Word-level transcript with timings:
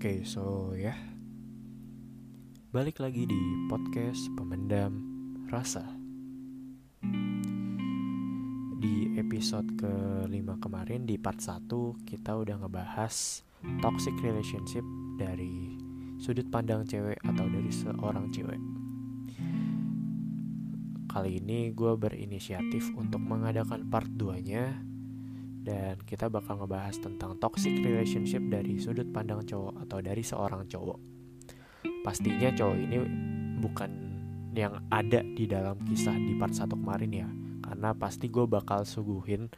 Oke, 0.00 0.24
so 0.24 0.72
ya. 0.72 0.96
Balik 2.72 3.04
lagi 3.04 3.28
di 3.28 3.68
podcast 3.68 4.32
Pemendam 4.32 4.96
Rasa. 5.52 5.84
Di 8.80 9.12
episode 9.20 9.68
kelima 9.76 10.56
kemarin 10.56 11.04
di 11.04 11.20
part 11.20 11.44
1 11.44 11.68
kita 12.08 12.32
udah 12.32 12.64
ngebahas 12.64 13.44
toxic 13.84 14.16
relationship 14.24 14.80
dari 15.20 15.76
sudut 16.16 16.48
pandang 16.48 16.88
cewek 16.88 17.20
atau 17.20 17.44
dari 17.52 17.68
seorang 17.68 18.32
cewek. 18.32 18.60
Kali 21.12 21.44
ini 21.44 21.76
gue 21.76 21.92
berinisiatif 22.00 22.88
untuk 22.96 23.20
mengadakan 23.20 23.84
part 23.92 24.08
2-nya 24.08 24.80
dan 25.60 26.00
kita 26.08 26.32
bakal 26.32 26.56
ngebahas 26.56 26.96
tentang 26.96 27.36
toxic 27.36 27.76
relationship 27.84 28.40
dari 28.48 28.80
sudut 28.80 29.08
pandang 29.12 29.44
cowok 29.44 29.84
atau 29.84 29.98
dari 30.00 30.24
seorang 30.24 30.64
cowok. 30.64 30.98
Pastinya 32.00 32.48
cowok 32.48 32.76
ini 32.80 32.98
bukan 33.60 33.90
yang 34.56 34.80
ada 34.88 35.20
di 35.22 35.44
dalam 35.44 35.76
kisah 35.84 36.16
di 36.16 36.34
part 36.40 36.56
1 36.56 36.72
kemarin 36.72 37.12
ya, 37.12 37.28
karena 37.60 37.92
pasti 37.92 38.26
gue 38.32 38.48
bakal 38.48 38.88
suguhin 38.88 39.52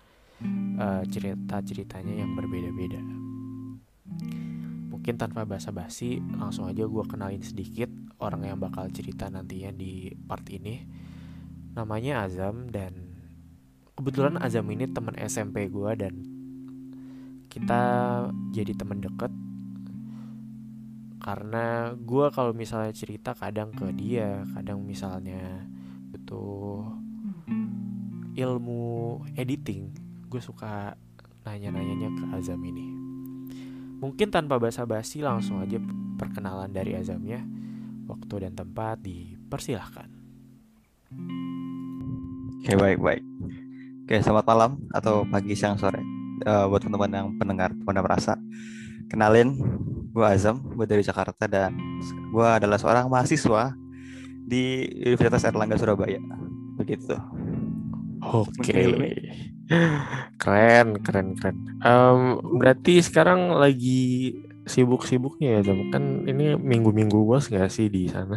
uh, 0.77 1.02
cerita-ceritanya 1.07 2.19
yang 2.19 2.34
berbeda-beda. 2.34 3.01
Mungkin 4.93 5.19
tanpa 5.19 5.46
basa-basi, 5.46 6.23
langsung 6.38 6.71
aja 6.71 6.87
gue 6.87 7.05
kenalin 7.07 7.43
sedikit 7.43 7.91
orang 8.23 8.46
yang 8.46 8.59
bakal 8.59 8.87
cerita 8.95 9.27
nantinya 9.27 9.74
di 9.74 10.15
part 10.15 10.46
ini. 10.51 10.82
Namanya 11.73 12.29
Azam 12.29 12.69
dan 12.69 13.12
kebetulan 13.96 14.41
Azam 14.41 14.69
ini 14.73 14.88
teman 14.88 15.16
SMP 15.20 15.69
gue 15.69 15.92
dan 15.96 16.14
kita 17.52 17.82
jadi 18.51 18.73
teman 18.73 19.04
deket. 19.04 19.32
Karena 21.23 21.95
gue 21.95 22.26
kalau 22.35 22.51
misalnya 22.51 22.90
cerita 22.90 23.30
kadang 23.37 23.70
ke 23.70 23.95
dia 23.95 24.43
kadang 24.59 24.82
misalnya 24.82 25.68
butuh 26.10 26.82
ilmu 28.32 29.20
editing 29.37 29.93
gue 30.26 30.40
suka 30.40 30.96
nanya-nanyanya 31.45 32.10
ke 32.16 32.24
Azam 32.35 32.59
ini. 32.65 32.88
Mungkin 34.02 34.35
tanpa 34.35 34.59
basa-basi 34.59 35.23
langsung 35.23 35.63
aja 35.63 35.79
perkenalan 36.18 36.74
dari 36.74 36.98
Azamnya 36.98 37.45
waktu 38.10 38.48
dan 38.48 38.59
tempat 38.59 38.98
dipersilahkan. 39.04 40.09
Oke 42.63 42.74
baik 42.74 42.98
baik. 42.98 43.23
Oke 44.02 44.18
selamat 44.18 44.46
malam 44.50 44.70
atau 44.90 45.22
pagi 45.30 45.54
siang 45.54 45.78
sore 45.78 46.02
uh, 46.42 46.66
buat 46.66 46.82
teman-teman 46.82 47.10
yang 47.14 47.28
pendengar 47.38 47.70
Pondok 47.86 48.10
Rasa. 48.10 48.34
Kenalin, 49.06 49.54
gue 50.10 50.26
Azam, 50.26 50.58
gue 50.74 50.82
dari 50.90 51.06
Jakarta 51.06 51.46
dan 51.46 51.78
gue 52.34 52.42
adalah 52.42 52.82
seorang 52.82 53.06
mahasiswa 53.06 53.70
di 54.42 54.90
Universitas 55.06 55.46
Erlangga 55.46 55.78
Surabaya. 55.78 56.18
Begitu. 56.82 57.14
Oke. 58.26 58.74
Keren, 60.34 60.98
keren, 60.98 61.38
keren. 61.38 61.56
Um, 61.86 62.42
berarti 62.58 62.98
sekarang 63.06 63.54
lagi 63.54 64.34
sibuk-sibuknya 64.66 65.62
ya, 65.62 65.70
Zam? 65.70 65.94
Kan 65.94 66.26
ini 66.26 66.58
minggu-minggu 66.58 67.22
bos 67.22 67.47
nggak 67.47 67.70
sih 67.70 67.86
di 67.86 68.10
sana? 68.10 68.34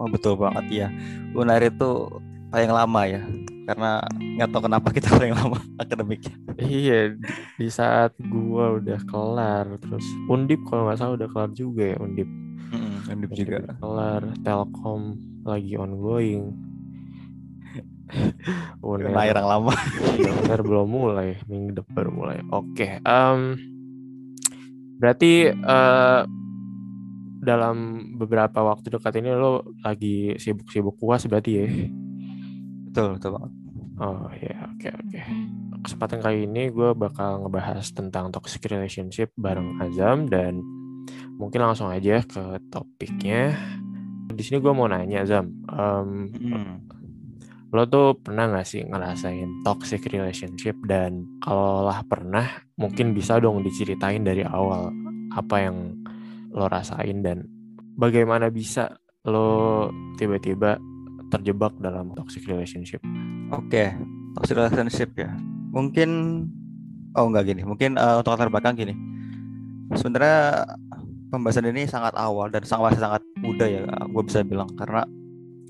Oh 0.00 0.08
betul 0.08 0.40
banget 0.40 0.64
ya. 0.72 0.88
Unair 1.36 1.68
itu 1.68 2.08
paling 2.48 2.72
lama 2.72 3.04
ya 3.04 3.20
karena 3.64 4.04
nggak 4.20 4.48
tahu 4.52 4.62
kenapa 4.68 4.88
kita 4.92 5.08
paling 5.08 5.32
lama 5.32 5.58
akademiknya. 5.82 6.36
Iya 6.60 7.16
di 7.56 7.68
saat 7.72 8.12
gua 8.20 8.76
udah 8.78 9.00
kelar 9.08 9.66
terus 9.80 10.04
undip 10.28 10.60
kalau 10.68 10.88
nggak 10.88 10.98
salah 11.00 11.16
udah 11.16 11.28
kelar 11.32 11.50
juga 11.56 11.96
ya 11.96 11.98
undip. 12.00 12.28
Mm, 12.74 12.96
undip 13.08 13.30
juga. 13.32 13.56
udah 13.64 13.76
kelar 13.80 14.22
telkom 14.44 15.02
lagi 15.44 15.72
ongoing. 15.76 16.44
Udah 18.84 19.10
yang 19.10 19.48
lama. 19.48 19.74
Uner 20.44 20.60
belum 20.68 20.86
mulai. 20.86 21.40
Minggu 21.48 21.82
depan 21.82 21.92
baru 21.96 22.10
mulai. 22.14 22.38
Oke 22.52 22.68
okay, 22.76 22.90
um, 23.02 23.58
berarti 25.00 25.50
uh, 25.50 26.22
dalam 27.42 27.76
beberapa 28.16 28.64
waktu 28.64 28.92
dekat 28.94 29.20
ini 29.20 29.34
lo 29.34 29.68
lagi 29.82 30.36
sibuk-sibuk 30.40 30.96
puas 30.96 31.26
berarti 31.28 31.50
ya 31.52 31.66
betul 32.94 33.18
betul 33.18 33.30
banget 33.34 33.52
oh 33.98 34.30
ya 34.38 34.54
oke 34.70 34.78
okay, 34.78 34.92
oke 34.94 35.08
okay. 35.10 35.24
kesempatan 35.82 36.18
kali 36.22 36.38
ini 36.46 36.70
gue 36.70 36.94
bakal 36.94 37.42
ngebahas 37.42 37.82
tentang 37.90 38.30
toxic 38.30 38.62
relationship 38.70 39.34
bareng 39.34 39.82
Azam 39.82 40.30
dan 40.30 40.62
mungkin 41.34 41.66
langsung 41.66 41.90
aja 41.90 42.22
ke 42.22 42.62
topiknya 42.70 43.50
di 44.30 44.38
sini 44.46 44.62
gue 44.62 44.70
mau 44.70 44.86
nanya 44.86 45.26
Azam 45.26 45.66
um, 45.66 46.30
hmm. 46.30 46.74
lo 47.74 47.82
tuh 47.90 48.14
pernah 48.14 48.46
gak 48.54 48.62
sih 48.62 48.86
ngerasain 48.86 49.66
toxic 49.66 50.06
relationship 50.06 50.78
dan 50.86 51.26
kalau 51.42 51.90
lah 51.90 51.98
pernah 52.06 52.46
mungkin 52.78 53.10
bisa 53.10 53.42
dong 53.42 53.66
diceritain 53.66 54.22
dari 54.22 54.46
awal 54.46 54.94
apa 55.34 55.56
yang 55.66 55.98
lo 56.54 56.70
rasain 56.70 57.26
dan 57.26 57.42
bagaimana 57.98 58.54
bisa 58.54 58.94
lo 59.26 59.90
tiba-tiba 60.14 60.93
terjebak 61.34 61.74
dalam 61.82 62.14
toxic 62.14 62.46
relationship? 62.46 63.02
Oke, 63.50 63.68
okay. 63.68 63.88
toxic 64.38 64.54
relationship 64.54 65.10
ya. 65.18 65.30
Mungkin 65.74 66.10
oh 67.14 67.26
enggak 67.30 67.50
gini, 67.50 67.62
mungkin 67.66 67.98
uh, 67.98 68.22
untuk 68.22 68.34
latar 68.34 68.50
belakang 68.50 68.78
gini. 68.78 68.94
Sebenarnya 69.94 70.66
pembahasan 71.28 71.70
ini 71.70 71.86
sangat 71.90 72.14
awal 72.14 72.50
dan 72.50 72.62
sangat 72.62 72.98
sangat 72.98 73.22
muda 73.42 73.66
ya, 73.66 73.84
gue 73.86 74.22
bisa 74.22 74.46
bilang 74.46 74.70
karena 74.78 75.02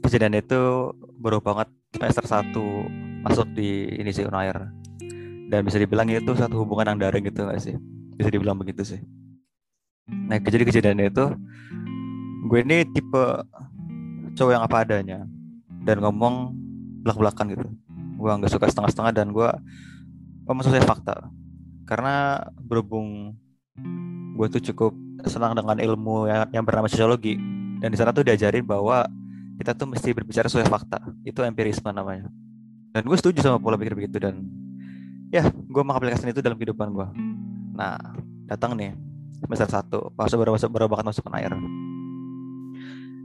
kejadian 0.04 0.36
itu 0.36 0.92
baru 1.16 1.40
banget 1.40 1.68
semester 1.96 2.24
1 2.52 3.24
masuk 3.24 3.48
di 3.56 3.88
ini 3.96 4.12
sih 4.12 4.28
Unair. 4.28 4.68
Dan 5.48 5.64
bisa 5.64 5.76
dibilang 5.80 6.08
itu 6.08 6.32
satu 6.36 6.64
hubungan 6.64 6.96
yang 6.96 6.98
daring 7.08 7.24
gitu 7.28 7.44
gak 7.44 7.60
sih? 7.60 7.76
Bisa 8.16 8.32
dibilang 8.32 8.56
begitu 8.56 8.84
sih. 8.84 9.00
Nah, 10.08 10.40
kejadian-kejadian 10.40 11.00
itu 11.04 11.24
gue 12.44 12.58
ini 12.60 12.84
tipe 12.92 13.24
cowok 14.36 14.52
yang 14.52 14.64
apa 14.64 14.76
adanya 14.84 15.24
dan 15.84 16.00
ngomong 16.00 16.56
belak-belakan 17.04 17.46
gitu. 17.52 17.66
Gue 18.18 18.30
nggak 18.32 18.52
suka 18.52 18.66
setengah-setengah 18.72 19.12
dan 19.12 19.26
gue 19.30 19.48
ngomong 20.48 20.64
sesuai 20.64 20.84
fakta. 20.84 21.28
Karena 21.84 22.40
berhubung 22.64 23.36
gue 24.34 24.46
tuh 24.48 24.62
cukup 24.72 24.92
senang 25.28 25.56
dengan 25.56 25.76
ilmu 25.78 26.28
yang, 26.28 26.48
yang 26.50 26.64
bernama 26.64 26.88
sosiologi 26.88 27.36
dan 27.80 27.92
di 27.92 27.96
sana 27.96 28.10
tuh 28.12 28.24
diajarin 28.24 28.64
bahwa 28.64 29.04
kita 29.60 29.76
tuh 29.76 29.86
mesti 29.86 30.10
berbicara 30.16 30.48
sesuai 30.48 30.66
fakta. 30.66 30.98
Itu 31.22 31.44
empirisme 31.44 31.92
namanya. 31.92 32.26
Dan 32.96 33.04
gue 33.04 33.16
setuju 33.20 33.44
sama 33.44 33.60
pola 33.60 33.76
pikir 33.76 33.94
begitu 33.94 34.16
dan 34.16 34.42
ya 35.34 35.50
gue 35.50 35.82
mengaplikasikan 35.82 36.30
itu 36.30 36.38
dalam 36.38 36.54
kehidupan 36.54 36.94
gue 36.94 37.08
nah 37.74 37.98
datang 38.46 38.78
nih 38.78 38.94
semester 39.42 39.66
satu 39.66 40.14
pas 40.14 40.30
baru 40.30 40.54
baru 40.54 40.86
banget 40.86 41.06
masuk 41.10 41.26
air 41.34 41.50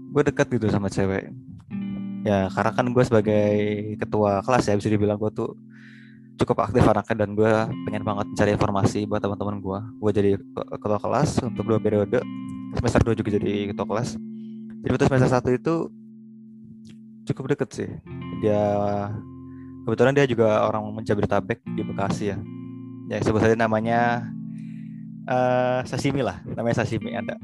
gue 0.10 0.22
dekat 0.26 0.50
gitu 0.50 0.74
sama 0.74 0.90
cewek 0.90 1.30
ya 2.28 2.52
karena 2.52 2.72
kan 2.76 2.86
gue 2.92 3.04
sebagai 3.06 3.48
ketua 3.96 4.44
kelas 4.44 4.64
ya 4.68 4.76
bisa 4.76 4.90
dibilang 4.92 5.16
gue 5.16 5.32
tuh 5.32 5.56
cukup 6.40 6.68
aktif 6.68 6.84
anaknya 6.88 7.28
dan 7.28 7.36
gue 7.36 7.52
pengen 7.88 8.04
banget 8.04 8.26
mencari 8.32 8.52
informasi 8.56 9.00
buat 9.08 9.20
teman-teman 9.20 9.60
gue 9.60 9.80
gue 10.04 10.12
jadi 10.12 10.32
ketua 10.56 11.00
kelas 11.00 11.44
untuk 11.44 11.68
dua 11.68 11.80
periode 11.80 12.24
semester 12.76 13.02
dua 13.02 13.16
juga 13.18 13.30
jadi 13.38 13.74
ketua 13.74 13.86
kelas. 13.88 14.10
Jadi 14.80 14.90
waktu 14.94 15.06
semester 15.10 15.30
satu 15.30 15.50
itu 15.52 15.76
cukup 17.32 17.44
deket 17.56 17.70
sih. 17.74 17.90
Dia 18.42 18.64
kebetulan 19.86 20.14
dia 20.16 20.26
juga 20.30 20.64
orang 20.70 20.86
menjabodetabek 20.94 21.60
di 21.66 21.82
Bekasi 21.82 22.36
ya. 22.36 22.38
Ya 23.10 23.18
sebut 23.26 23.42
saja 23.42 23.58
namanya 23.58 24.30
uh, 25.26 25.82
sashimi 25.84 26.22
lah. 26.22 26.42
Namanya 26.46 26.86
sashimi 26.86 27.18
ada 27.18 27.36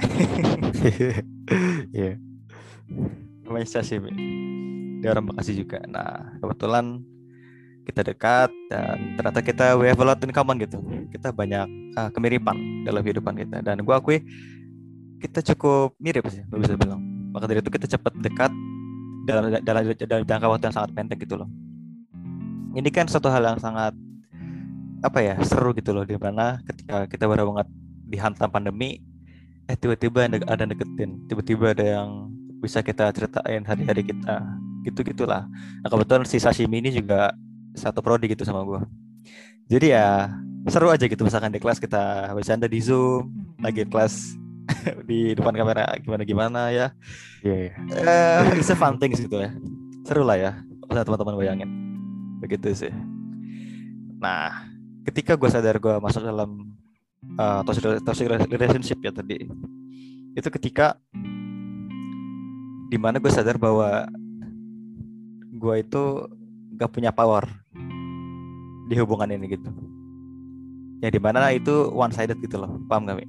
yeah 1.92 2.16
namanya 3.50 3.66
Sashimi 3.66 4.14
dia 5.00 5.10
orang 5.16 5.26
Bekasi 5.32 5.56
juga. 5.56 5.80
Nah 5.88 6.38
kebetulan 6.38 7.02
kita 7.88 8.00
dekat 8.06 8.50
dan 8.68 9.16
ternyata 9.16 9.40
kita 9.40 9.66
we 9.80 9.88
have 9.88 9.98
a 9.98 10.06
lot 10.06 10.20
in 10.22 10.30
common 10.30 10.60
gitu. 10.60 10.78
Kita 11.10 11.32
banyak 11.32 11.66
uh, 11.96 12.08
kemiripan 12.12 12.86
dalam 12.86 13.00
kehidupan 13.02 13.34
kita. 13.34 13.64
Dan 13.64 13.82
gue 13.82 13.94
akui 13.96 14.22
kita 15.18 15.42
cukup 15.52 15.96
mirip 15.98 16.28
sih 16.28 16.44
gue 16.46 16.58
bisa 16.60 16.76
bilang. 16.76 17.00
Maka 17.34 17.48
dari 17.48 17.64
itu 17.64 17.72
kita 17.72 17.88
cepat 17.90 18.12
dekat 18.20 18.52
dalam 19.24 19.50
dalam 19.64 19.82
dalam 19.96 20.22
jangka 20.22 20.46
waktu 20.46 20.64
yang 20.70 20.76
sangat 20.76 20.90
pendek 20.94 21.18
gitu 21.24 21.40
loh. 21.40 21.48
Ini 22.76 22.86
kan 22.94 23.10
satu 23.10 23.26
hal 23.32 23.42
yang 23.42 23.58
sangat 23.58 23.96
apa 25.00 25.18
ya 25.24 25.34
seru 25.42 25.72
gitu 25.74 25.96
loh. 25.96 26.04
Di 26.04 26.14
mana 26.20 26.60
ketika 26.68 27.08
kita 27.08 27.24
baru 27.26 27.50
banget 27.50 27.66
dihantam 28.06 28.52
pandemi 28.52 29.00
eh 29.70 29.78
tiba-tiba 29.78 30.28
ada, 30.28 30.38
ada 30.46 30.64
deketin. 30.68 31.24
Tiba-tiba 31.26 31.72
ada 31.72 31.84
yang 31.86 32.29
bisa 32.60 32.84
kita 32.84 33.10
ceritain 33.10 33.64
hari-hari 33.64 34.04
kita. 34.04 34.36
Gitu 34.80 35.00
gitulah 35.12 35.44
nah 35.84 35.88
kebetulan 35.92 36.24
si 36.24 36.40
sashimi 36.40 36.80
ini 36.80 36.88
juga 36.92 37.36
satu 37.76 38.00
prodi 38.00 38.32
gitu 38.32 38.48
sama 38.48 38.64
gue 38.64 38.80
jadi 39.70 39.86
ya 39.92 40.08
seru 40.66 40.90
aja 40.90 41.06
gitu 41.06 41.22
misalkan 41.22 41.54
di 41.54 41.60
kelas 41.62 41.78
kita 41.78 42.32
bercanda 42.32 42.66
di 42.66 42.80
zoom 42.82 43.28
lagi 43.62 43.86
kelas 43.86 44.34
di 45.08 45.32
depan 45.34 45.54
kamera 45.54 45.86
gimana 46.02 46.22
gimana 46.26 46.60
ya. 46.70 46.86
Iya, 47.42 47.72
yeah, 47.72 47.72
yeah. 47.96 48.50
uh, 48.50 48.58
it's 48.58 48.70
a 48.70 48.76
fun 48.76 49.00
things 49.00 49.18
gitu 49.18 49.40
ya. 49.40 49.50
Seru 50.04 50.26
lah 50.26 50.36
ya 50.36 50.52
bisa 50.90 51.06
teman-teman 51.06 51.38
bayangin. 51.38 51.70
Begitu 52.42 52.86
sih. 52.86 52.92
Nah 54.18 54.68
ketika 55.06 55.38
gue 55.38 55.48
sadar 55.48 55.78
gue 55.78 55.94
masuk 56.02 56.22
dalam 56.22 56.74
uh, 57.38 57.62
toxic 58.04 58.26
relationship 58.28 58.98
ya 59.00 59.10
tadi 59.14 59.48
itu 60.30 60.48
ketika 60.60 60.94
di 62.90 62.98
mana 62.98 63.22
gue 63.22 63.30
sadar 63.30 63.54
bahwa 63.54 64.10
gue 65.54 65.74
itu 65.78 66.02
gak 66.74 66.90
punya 66.90 67.14
power 67.14 67.46
di 68.90 68.98
hubungan 68.98 69.30
ini 69.30 69.46
gitu 69.54 69.70
ya 70.98 71.08
di 71.08 71.22
mana 71.22 71.54
itu 71.54 71.88
one 71.94 72.10
sided 72.10 72.42
gitu 72.42 72.58
loh 72.58 72.82
paham 72.90 73.06
gak 73.06 73.22
Mi? 73.22 73.26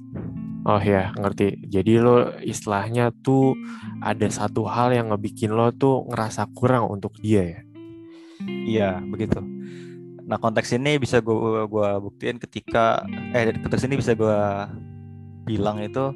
Oh 0.62 0.78
ya, 0.78 1.10
ngerti. 1.18 1.58
Jadi 1.66 1.98
lo 1.98 2.38
istilahnya 2.38 3.10
tuh 3.26 3.58
ada 3.98 4.30
satu 4.30 4.62
hal 4.70 4.94
yang 4.94 5.10
ngebikin 5.10 5.50
lo 5.50 5.74
tuh 5.74 6.06
ngerasa 6.06 6.46
kurang 6.54 6.86
untuk 6.86 7.18
dia 7.18 7.42
ya. 7.42 7.60
Iya, 8.46 8.90
begitu. 9.02 9.42
Nah, 10.22 10.38
konteks 10.38 10.70
ini 10.78 11.02
bisa 11.02 11.18
gue 11.18 11.66
gua 11.66 11.98
buktiin 11.98 12.38
ketika 12.38 13.02
eh 13.34 13.50
konteks 13.58 13.90
ini 13.90 13.98
bisa 13.98 14.14
gue 14.14 14.38
bilang 15.50 15.82
itu 15.82 16.14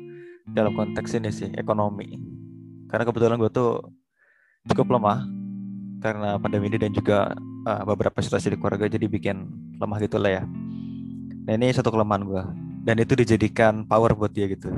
dalam 0.54 0.78
konteks 0.78 1.18
ini 1.18 1.34
sih 1.34 1.50
ekonomi. 1.58 2.35
Karena 2.86 3.04
kebetulan 3.06 3.36
gue 3.38 3.50
tuh 3.50 3.82
cukup 4.66 4.98
lemah 4.98 5.26
karena 6.02 6.38
pandemi 6.38 6.70
ini 6.70 6.78
dan 6.78 6.92
juga 6.94 7.34
uh, 7.66 7.82
beberapa 7.86 8.18
situasi 8.22 8.54
di 8.54 8.56
keluarga 8.58 8.86
jadi 8.86 9.06
bikin 9.10 9.46
lemah 9.78 9.98
gitu 10.02 10.18
lah 10.22 10.42
ya. 10.42 10.42
Nah 11.46 11.52
ini 11.54 11.70
satu 11.74 11.90
kelemahan 11.90 12.22
gue 12.26 12.42
dan 12.86 12.96
itu 13.02 13.18
dijadikan 13.18 13.82
power 13.86 14.14
buat 14.14 14.30
dia 14.30 14.46
gitu. 14.46 14.70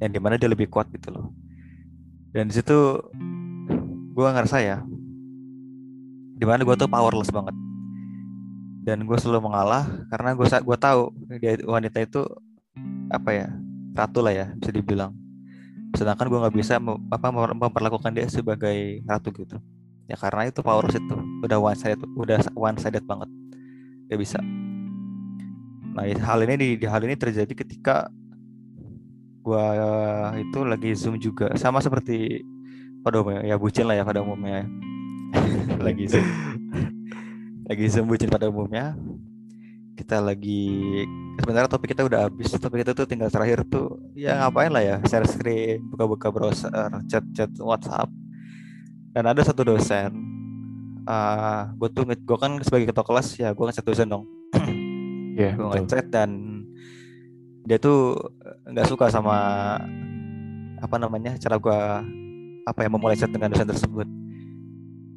Yang 0.00 0.10
di 0.12 0.20
mana 0.20 0.34
dia 0.36 0.50
lebih 0.50 0.68
kuat 0.68 0.90
gitu 0.92 1.08
loh. 1.14 1.32
Dan 2.34 2.50
di 2.50 2.54
situ 2.56 3.00
gue 4.14 4.28
ngerasa 4.28 4.60
ya 4.60 4.78
di 6.34 6.44
mana 6.44 6.66
gue 6.66 6.76
tuh 6.76 6.90
powerless 6.90 7.32
banget. 7.32 7.56
Dan 8.84 9.08
gue 9.08 9.16
selalu 9.16 9.48
mengalah 9.48 9.88
karena 10.12 10.36
gue 10.36 10.44
gue 10.44 10.76
tahu 10.76 11.00
dia 11.40 11.56
wanita 11.64 12.04
itu 12.04 12.20
apa 13.08 13.30
ya 13.32 13.48
ratu 13.96 14.20
lah 14.20 14.34
ya 14.34 14.46
bisa 14.58 14.74
dibilang 14.74 15.23
sedangkan 15.94 16.26
gue 16.26 16.38
nggak 16.42 16.54
bisa 16.54 16.82
apa 17.10 17.26
memperlakukan 17.32 18.10
dia 18.14 18.26
sebagai 18.26 19.00
ratu 19.06 19.30
gitu. 19.30 19.56
Ya 20.04 20.20
karena 20.20 20.50
itu 20.50 20.60
powerless 20.60 21.00
itu 21.00 21.16
udah 21.40 21.58
one 21.58 21.78
sided 21.78 22.00
udah 22.18 22.38
one 22.52 22.76
sided 22.76 23.04
banget. 23.08 23.30
Gak 24.12 24.20
bisa. 24.20 24.38
Nah, 25.94 26.04
hal 26.04 26.38
ini 26.44 26.54
di, 26.58 26.68
di 26.76 26.86
hal 26.90 27.00
ini 27.06 27.14
terjadi 27.16 27.54
ketika 27.54 28.10
gua 29.40 29.64
itu 30.36 30.60
lagi 30.66 30.92
zoom 30.92 31.16
juga. 31.16 31.54
Sama 31.56 31.80
seperti 31.80 32.44
pada 33.00 33.24
umumnya 33.24 33.42
ya 33.48 33.56
bucin 33.56 33.84
lah 33.88 33.96
ya 33.96 34.04
pada 34.04 34.20
umumnya 34.20 34.68
lagi 35.86 36.04
zoom. 36.10 36.26
Lagi 37.64 37.86
zoom 37.88 38.10
bucin 38.10 38.28
pada 38.28 38.52
umumnya 38.52 38.92
kita 40.04 40.20
lagi 40.20 41.00
sebenarnya 41.40 41.72
topik 41.72 41.96
kita 41.96 42.04
udah 42.04 42.28
habis. 42.28 42.52
Topik 42.52 42.84
kita 42.84 42.92
tuh 42.92 43.08
tinggal 43.08 43.32
terakhir 43.32 43.64
tuh 43.64 43.96
ya 44.12 44.36
ngapain 44.36 44.68
lah 44.68 44.84
ya 44.84 44.96
share 45.08 45.24
screen 45.24 45.80
buka-buka 45.88 46.28
browser 46.28 46.68
chat-chat 47.08 47.48
WhatsApp. 47.56 48.12
Dan 49.16 49.24
ada 49.24 49.40
satu 49.40 49.64
dosen 49.64 50.12
uh, 51.08 51.08
ah, 51.08 51.60
gue 51.72 51.88
tuh 51.88 52.04
gue 52.04 52.36
kan 52.36 52.60
sebagai 52.60 52.92
ketua 52.92 53.00
kelas 53.08 53.32
ya 53.40 53.56
gue 53.56 53.64
ngechat 53.64 53.86
dosen 53.88 54.12
dong. 54.12 54.28
Yeah, 55.34 55.56
gue 55.56 55.66
ngechat 55.66 56.12
dan 56.12 56.62
dia 57.64 57.80
tuh 57.80 58.12
nggak 58.68 58.86
suka 58.86 59.08
sama 59.08 59.80
apa 60.78 60.96
namanya 61.00 61.34
cara 61.40 61.56
gue 61.56 61.80
apa 62.68 62.78
ya 62.84 62.88
memulai 62.92 63.16
chat 63.16 63.32
dengan 63.32 63.56
dosen 63.56 63.72
tersebut. 63.72 64.04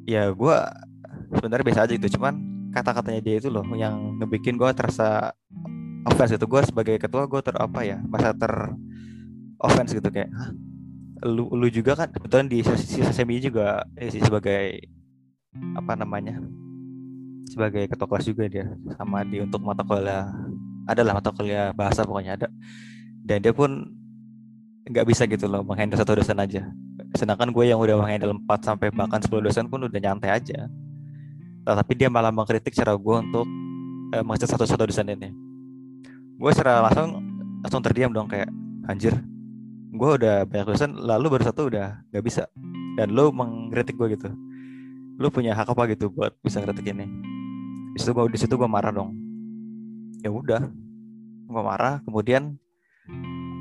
Ya 0.08 0.32
gue 0.32 0.56
sebenarnya 1.36 1.64
biasa 1.68 1.84
aja 1.84 1.92
itu 1.92 2.08
cuman 2.16 2.47
kata-katanya 2.72 3.20
dia 3.24 3.36
itu 3.40 3.48
loh 3.48 3.64
yang 3.74 4.20
ngebikin 4.20 4.60
gue 4.60 4.70
terasa 4.76 5.32
offense 6.06 6.36
itu 6.36 6.46
gue 6.46 6.60
sebagai 6.64 6.96
ketua 7.00 7.24
gue 7.26 7.40
ter 7.40 7.56
apa 7.56 7.80
ya 7.84 7.98
masa 8.06 8.32
ter 8.36 8.52
offense 9.58 9.92
gitu 9.92 10.08
kayak 10.08 10.30
Hah? 10.30 10.50
lu 11.26 11.50
lu 11.50 11.66
juga 11.66 11.98
kan? 11.98 12.08
Kebetulan 12.14 12.46
di 12.46 12.62
sisi 12.62 13.02
semi 13.10 13.42
juga 13.42 13.82
ya 13.98 14.06
sih 14.06 14.22
sebagai 14.22 14.86
apa 15.74 15.98
namanya 15.98 16.38
sebagai 17.48 17.90
ketua 17.90 18.06
kelas 18.06 18.26
juga 18.28 18.44
dia 18.46 18.66
sama 18.94 19.24
di 19.26 19.42
untuk 19.42 19.64
mata 19.64 19.82
kuliah 19.82 20.30
adalah 20.86 21.18
mata 21.18 21.34
kuliah 21.34 21.74
bahasa 21.74 22.06
pokoknya 22.06 22.38
ada. 22.38 22.48
Dan 23.26 23.42
dia 23.42 23.50
pun 23.50 23.82
nggak 24.88 25.04
bisa 25.04 25.26
gitu 25.26 25.50
loh 25.50 25.66
menghandle 25.66 25.98
satu 25.98 26.22
dosen 26.22 26.38
aja. 26.38 26.70
Sedangkan 27.18 27.50
gue 27.50 27.64
yang 27.66 27.80
udah 27.82 27.98
menghandle 27.98 28.38
4 28.46 28.62
sampai 28.62 28.94
bahkan 28.94 29.18
10 29.18 29.42
dosen 29.42 29.66
pun 29.66 29.82
udah 29.82 29.98
nyantai 29.98 30.38
aja 30.38 30.70
nah, 31.68 31.84
tapi 31.84 31.92
dia 32.00 32.08
malah 32.08 32.32
mengkritik 32.32 32.72
cara 32.72 32.96
gue 32.96 33.16
untuk 33.20 33.44
eh, 34.16 34.24
mengecek 34.24 34.48
satu-satu 34.56 34.88
ini. 34.88 35.28
Gue 36.40 36.50
secara 36.56 36.80
langsung 36.80 37.20
langsung 37.60 37.82
terdiam 37.84 38.08
dong 38.08 38.30
kayak 38.30 38.48
anjir 38.88 39.12
gue 39.88 40.10
udah 40.20 40.46
banyak 40.46 40.66
dosen 40.68 40.94
lalu 40.94 41.36
baru 41.36 41.44
satu 41.44 41.68
udah 41.68 42.00
nggak 42.08 42.24
bisa. 42.24 42.48
Dan 42.96 43.12
lo 43.12 43.28
mengkritik 43.28 44.00
gue 44.00 44.16
gitu. 44.16 44.32
Lo 45.20 45.28
punya 45.28 45.52
hak 45.52 45.68
apa 45.68 45.92
gitu 45.92 46.08
buat 46.08 46.32
bisa 46.40 46.64
kritik 46.64 46.88
ini? 46.88 47.04
Di 47.92 47.98
situ 48.00 48.16
gue 48.16 48.24
situ 48.38 48.54
gue 48.56 48.68
marah 48.70 48.94
dong. 48.94 49.12
Ya 50.24 50.32
udah 50.32 50.64
gue 51.48 51.62
marah 51.64 52.00
kemudian 52.04 52.56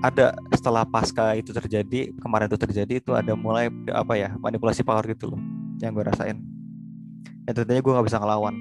ada 0.03 0.35
setelah 0.53 0.85
pasca 0.85 1.33
itu 1.33 1.49
terjadi 1.49 2.13
kemarin 2.21 2.45
itu 2.51 2.59
terjadi 2.59 2.93
itu 3.01 3.11
ada 3.17 3.33
mulai 3.33 3.71
apa 3.89 4.13
ya 4.13 4.29
manipulasi 4.37 4.85
power 4.85 5.01
gitu 5.09 5.33
loh 5.33 5.41
yang 5.81 5.95
gue 5.95 6.05
rasain 6.05 6.37
tentunya 7.53 7.81
gue 7.83 7.93
nggak 7.93 8.07
bisa 8.07 8.19
ngelawan. 8.19 8.55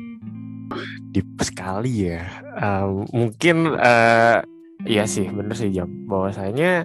Deep 1.15 1.27
sekali 1.43 2.11
ya. 2.11 2.27
Uh, 2.59 3.07
mungkin 3.15 3.75
uh, 3.75 4.43
iya 4.87 5.05
sih 5.07 5.27
bener 5.31 5.55
sih 5.55 5.71
jam. 5.71 5.89
Bahwasanya 6.11 6.85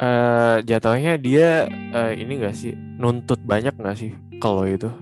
uh, 0.00 0.60
jatuhnya 0.62 1.16
dia 1.16 1.68
uh, 1.92 2.12
ini 2.12 2.38
gak 2.40 2.54
sih 2.54 2.76
nuntut 3.00 3.40
banyak 3.42 3.74
gak 3.76 3.96
sih 3.98 4.12
kalau 4.38 4.68
itu? 4.68 4.92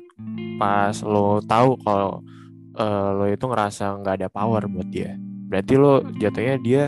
Pas 0.57 0.95
lo 1.03 1.43
tahu 1.43 1.75
kalau 1.83 2.23
uh, 2.77 3.09
lo 3.17 3.25
itu 3.29 3.45
ngerasa 3.45 4.01
nggak 4.01 4.15
ada 4.23 4.29
power 4.33 4.65
buat 4.69 4.89
dia 4.89 5.17
berarti 5.53 5.73
lo 5.77 6.01
jatuhnya 6.17 6.57
dia 6.61 6.83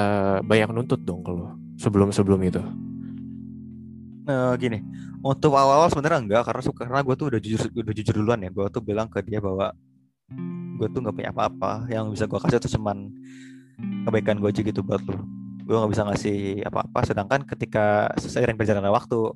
uh, 0.00 0.40
banyak 0.40 0.72
nuntut 0.72 1.00
dong 1.04 1.20
ke 1.20 1.32
sebelum 1.76 2.08
sebelum 2.08 2.40
itu 2.40 2.62
nah 4.26 4.58
gini 4.58 4.82
untuk 5.26 5.58
awal-awal 5.58 5.90
sebenarnya 5.90 6.20
enggak 6.22 6.42
karena 6.46 6.62
karena 6.70 7.00
gue 7.02 7.14
tuh 7.18 7.26
udah 7.34 7.40
jujur 7.42 7.60
udah 7.66 7.94
jujur 7.94 8.14
duluan 8.14 8.38
ya. 8.46 8.50
Gue 8.54 8.66
tuh 8.70 8.82
bilang 8.82 9.10
ke 9.10 9.18
dia 9.26 9.42
bahwa 9.42 9.74
gue 10.78 10.88
tuh 10.90 11.00
nggak 11.02 11.14
punya 11.18 11.30
apa-apa. 11.34 11.90
Yang 11.90 12.04
bisa 12.14 12.24
gue 12.30 12.38
kasih 12.38 12.58
tuh 12.62 12.72
cuman 12.78 13.10
kebaikan 14.06 14.38
gue 14.38 14.48
aja 14.48 14.62
gitu 14.64 14.80
buat 14.80 15.02
lo 15.04 15.18
gue 15.66 15.74
nggak 15.74 15.92
bisa 15.92 16.06
ngasih 16.06 16.38
apa-apa. 16.62 17.00
Sedangkan 17.02 17.42
ketika 17.42 18.14
seiring 18.22 18.54
berjalannya 18.54 18.94
waktu 18.94 19.34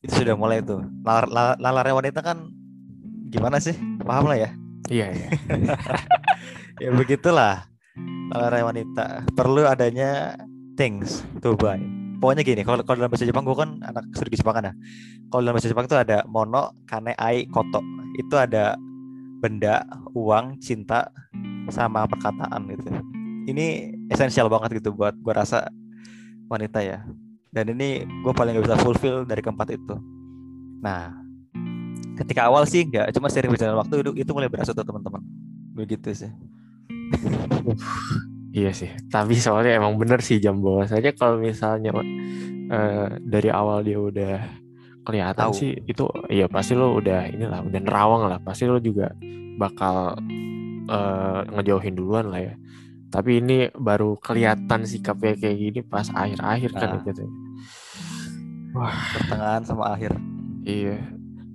itu 0.00 0.24
sudah 0.24 0.32
mulai 0.32 0.64
tuh. 0.64 0.80
Lalar, 1.04 1.60
lalarnya 1.60 1.94
wanita 2.00 2.20
kan 2.24 2.48
gimana 3.28 3.60
sih? 3.60 3.76
Paham 4.00 4.32
lah 4.32 4.40
ya? 4.40 4.50
Iya, 4.88 5.06
iya. 5.12 5.28
ya 6.88 6.90
begitulah. 6.96 7.68
Kalau 8.32 8.72
wanita. 8.72 9.28
Perlu 9.36 9.68
adanya 9.68 10.40
things 10.80 11.24
to 11.44 11.52
buy. 11.58 11.95
Pokoknya 12.16 12.42
gini, 12.42 12.62
kalau 12.64 12.80
dalam 12.80 13.10
bahasa 13.12 13.28
Jepang 13.28 13.44
gue 13.44 13.56
kan 13.56 13.76
anak 13.84 14.04
studi 14.16 14.40
Jepang 14.40 14.56
kan 14.56 14.70
ya. 14.70 14.74
Kalau 15.28 15.40
dalam 15.44 15.54
bahasa 15.56 15.68
Jepang 15.68 15.84
itu 15.84 15.96
ada 15.96 16.24
mono, 16.28 16.72
kane, 16.88 17.12
ai, 17.20 17.44
koto. 17.52 17.84
Itu 18.16 18.40
ada 18.40 18.74
benda, 19.44 19.84
uang, 20.16 20.56
cinta, 20.58 21.12
sama 21.68 22.08
perkataan 22.08 22.72
gitu. 22.72 22.88
Ini 23.46 23.94
esensial 24.10 24.48
banget 24.48 24.80
gitu 24.80 24.96
buat 24.96 25.12
gue 25.14 25.32
rasa 25.34 25.68
wanita 26.48 26.80
ya. 26.80 27.04
Dan 27.52 27.76
ini 27.76 28.04
gue 28.04 28.32
paling 28.32 28.56
gak 28.58 28.64
bisa 28.68 28.76
fulfill 28.80 29.28
dari 29.28 29.44
keempat 29.44 29.76
itu. 29.76 29.96
Nah, 30.80 31.26
ketika 32.16 32.48
awal 32.48 32.64
sih 32.64 32.82
enggak 32.84 33.12
cuma 33.12 33.28
sering 33.28 33.52
berjalan 33.52 33.76
waktu 33.76 34.00
itu, 34.00 34.10
itu 34.24 34.30
mulai 34.32 34.48
berasa 34.48 34.72
tuh 34.72 34.82
teman-teman 34.82 35.20
begitu 35.76 36.08
sih 36.16 36.32
iya 38.56 38.72
sih 38.72 38.88
tapi 39.12 39.36
soalnya 39.36 39.76
emang 39.76 40.00
bener 40.00 40.24
sih 40.24 40.40
jam 40.40 40.64
bawah. 40.64 40.88
Saja 40.88 41.12
kalau 41.12 41.36
misalnya 41.36 41.92
uh, 41.92 43.08
dari 43.20 43.52
awal 43.52 43.84
dia 43.84 44.00
udah 44.00 44.36
kelihatan 45.04 45.52
Tau. 45.52 45.54
sih 45.54 45.76
itu 45.86 46.08
iya 46.32 46.48
pasti 46.48 46.74
lo 46.74 46.96
udah 46.96 47.28
inilah 47.28 47.60
udah 47.60 47.80
nerawang 47.84 48.24
lah. 48.32 48.40
Pasti 48.40 48.64
lo 48.64 48.80
juga 48.80 49.12
bakal 49.60 50.16
uh, 50.88 51.40
ngejauhin 51.52 51.94
duluan 51.94 52.32
lah 52.32 52.40
ya. 52.40 52.54
Tapi 53.12 53.44
ini 53.44 53.68
baru 53.76 54.16
kelihatan 54.18 54.88
sikapnya 54.88 55.36
kayak 55.36 55.56
gini 55.60 55.80
pas 55.84 56.08
akhir-akhir 56.10 56.70
kan 56.74 56.88
nah. 56.90 57.00
kan 57.00 57.06
gitu 57.12 57.24
wah. 58.76 58.96
Pertengahan 59.16 59.62
sama 59.64 59.84
akhir. 59.96 60.12
Iya. 60.66 61.00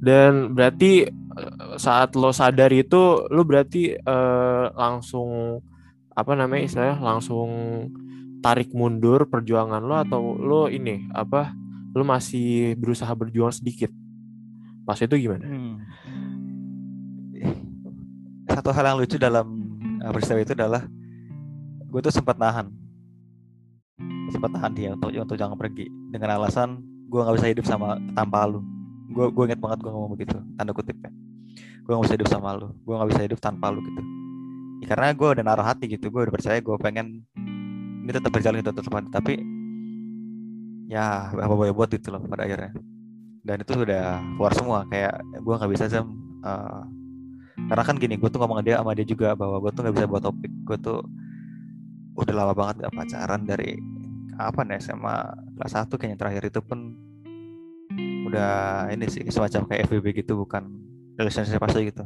Dan 0.01 0.57
berarti 0.57 1.05
eh, 1.05 1.53
saat 1.77 2.17
lo 2.17 2.33
sadar 2.33 2.73
itu 2.73 3.29
lo 3.29 3.41
berarti 3.45 3.93
uh, 3.93 4.73
langsung 4.73 5.61
apa 6.11 6.31
namanya 6.35 6.67
istilahnya 6.67 6.97
langsung 6.99 7.49
tarik 8.41 8.73
mundur 8.73 9.29
perjuangan 9.29 9.79
lo 9.79 9.95
atau 10.01 10.21
lo 10.35 10.67
ini 10.67 11.07
apa 11.13 11.53
lo 11.95 12.03
masih 12.03 12.75
berusaha 12.75 13.11
berjuang 13.13 13.53
sedikit? 13.53 13.91
Pas 14.83 14.97
itu 14.99 15.13
gimana? 15.15 15.45
Hmm. 15.45 15.75
Satu 18.51 18.73
hal 18.75 18.91
yang 18.91 18.97
lucu 18.99 19.15
dalam 19.15 19.47
uh, 20.03 20.11
peristiwa 20.11 20.39
itu 20.41 20.53
adalah 20.57 20.83
gue 21.91 21.99
tuh 22.03 22.11
sempat 22.11 22.35
nahan. 22.39 22.71
Sempat 24.31 24.51
tahan 24.55 24.71
dia 24.75 24.95
untuk 24.95 25.11
untuk 25.11 25.35
jangan 25.35 25.55
pergi. 25.59 25.87
Dengan 26.11 26.39
alasan 26.39 26.81
gue 27.11 27.19
nggak 27.19 27.37
bisa 27.39 27.47
hidup 27.51 27.65
sama 27.67 27.99
tanpa 28.15 28.47
lu. 28.47 28.63
Gue 29.11 29.27
gue 29.31 29.43
inget 29.51 29.59
banget 29.59 29.83
gue 29.83 29.91
ngomong 29.91 30.15
begitu 30.15 30.39
tanda 30.55 30.71
kutip 30.71 30.95
kan 31.03 31.11
gue 31.81 31.91
nggak 31.97 32.07
bisa 32.07 32.15
hidup 32.15 32.29
sama 32.31 32.55
lu. 32.55 32.71
Gue 32.83 32.95
nggak 32.95 33.09
bisa 33.11 33.21
hidup 33.27 33.39
tanpa 33.43 33.67
lu 33.71 33.83
gitu 33.83 34.20
ya, 34.81 34.85
karena 34.89 35.13
gue 35.13 35.27
udah 35.37 35.43
naruh 35.45 35.65
hati 35.65 35.85
gitu 35.87 36.09
gue 36.09 36.27
udah 36.27 36.33
percaya 36.33 36.57
gue 36.57 36.75
pengen 36.81 37.21
ini 38.01 38.11
tetap 38.11 38.33
berjalan 38.33 38.65
gitu 38.65 38.73
tetap 38.73 38.93
tapi 39.13 39.37
ya 40.91 41.31
apa 41.31 41.53
boleh 41.53 41.71
buat 41.71 41.87
itu 41.93 42.11
loh 42.11 42.19
pada 42.27 42.43
akhirnya. 42.43 42.75
Dan 43.41 43.63
itu 43.63 43.73
sudah 43.73 44.21
keluar 44.37 44.53
semua 44.53 44.85
kayak 44.91 45.17
gue 45.39 45.53
nggak 45.55 45.71
bisa 45.71 45.85
jam 45.89 46.13
uh, 46.45 46.85
karena 47.71 47.83
kan 47.85 47.95
gini 47.97 48.17
gue 48.17 48.29
tuh 48.29 48.41
ngomong 48.41 48.61
dia 48.65 48.81
sama 48.81 48.97
dia 48.97 49.05
juga 49.05 49.33
bahwa 49.37 49.61
gue 49.61 49.71
tuh 49.73 49.81
nggak 49.85 49.95
bisa 49.95 50.07
buat 50.09 50.23
topik 50.23 50.51
gue 50.67 50.77
tuh 50.81 50.99
udah 52.17 52.33
lama 52.35 52.53
banget 52.53 52.75
gak 52.85 52.93
pacaran 52.93 53.41
dari 53.47 53.79
apa 54.35 54.61
nih 54.67 54.83
SMA 54.83 55.15
kelas 55.57 55.71
satu 55.71 55.95
kayaknya 55.95 56.17
terakhir 56.19 56.43
itu 56.51 56.59
pun 56.59 56.79
udah 58.27 58.87
ini 58.91 59.05
sih 59.07 59.23
semacam 59.27 59.67
kayak 59.67 59.87
FBB 59.87 60.23
gitu 60.23 60.39
bukan 60.39 60.67
relationship 61.15 61.59
pasti 61.59 61.87
gitu 61.91 62.03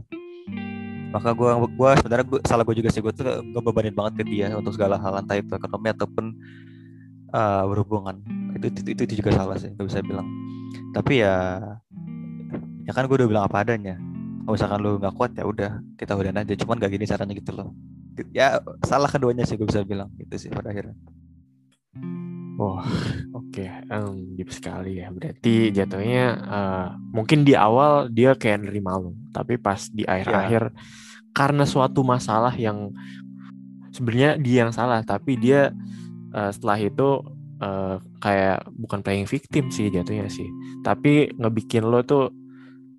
maka 1.16 1.32
gue 1.32 1.52
gua 1.80 1.96
sebenarnya 1.96 2.26
gua, 2.28 2.40
salah 2.44 2.68
gue 2.68 2.76
juga 2.76 2.92
sih 2.92 3.00
gue 3.00 3.14
tuh 3.16 3.24
gue 3.40 3.62
bebanin 3.64 3.96
banget 3.96 4.20
ke 4.20 4.24
dia 4.28 4.52
untuk 4.52 4.76
segala 4.76 5.00
hal 5.00 5.16
entah 5.16 5.40
itu 5.40 5.56
ekonomi 5.56 5.88
ataupun 5.96 6.36
uh, 7.32 7.64
berhubungan. 7.72 8.20
Itu, 8.60 8.68
itu 8.92 9.08
itu 9.08 9.14
juga 9.24 9.32
salah 9.32 9.56
sih 9.56 9.72
gak 9.72 9.88
bisa 9.88 10.04
bilang. 10.04 10.28
Tapi 10.92 11.24
ya 11.24 11.64
ya 12.84 12.92
kan 12.92 13.08
gue 13.08 13.16
udah 13.16 13.30
bilang 13.32 13.44
apa 13.48 13.64
adanya. 13.64 13.96
Kalau 14.44 14.54
misalkan 14.60 14.80
lu 14.84 14.92
nggak 15.00 15.16
kuat 15.16 15.32
ya 15.40 15.44
udah 15.48 15.72
kita 15.96 16.14
udah 16.20 16.32
aja. 16.36 16.54
Cuman 16.60 16.76
gak 16.84 16.92
gini 16.92 17.08
caranya 17.08 17.34
gitu 17.34 17.52
loh. 17.56 17.72
Ya 18.36 18.60
salah 18.84 19.08
keduanya 19.08 19.48
sih 19.48 19.56
gue 19.56 19.68
bisa 19.68 19.88
bilang. 19.88 20.12
Itu 20.20 20.36
sih 20.36 20.52
pada 20.52 20.76
akhirnya 20.76 21.00
Oh, 22.56 22.80
oke, 23.36 23.52
okay. 23.52 23.68
um, 23.92 24.32
deep 24.40 24.48
sekali 24.48 25.04
ya. 25.04 25.12
Berarti 25.12 25.76
jatuhnya 25.76 26.26
uh, 26.40 26.88
mungkin 27.12 27.44
di 27.44 27.52
awal 27.52 28.08
dia 28.08 28.32
kayak 28.32 28.64
nerima 28.64 28.96
lo, 28.96 29.12
tapi 29.36 29.60
pas 29.60 29.92
di 29.92 30.08
akhir-akhir 30.08 30.72
yeah. 30.72 30.80
karena 31.36 31.68
suatu 31.68 32.00
masalah 32.08 32.56
yang 32.56 32.96
sebenarnya 33.92 34.40
dia 34.40 34.58
yang 34.64 34.72
salah, 34.72 35.04
tapi 35.04 35.36
dia 35.36 35.76
uh, 36.32 36.48
setelah 36.48 36.80
itu 36.80 37.28
uh, 37.60 38.00
kayak 38.24 38.64
bukan 38.80 39.04
playing 39.04 39.28
victim 39.28 39.68
sih 39.68 39.92
jatuhnya 39.92 40.32
sih, 40.32 40.48
tapi 40.80 41.36
ngebikin 41.36 41.84
lo 41.84 42.08
tuh 42.08 42.32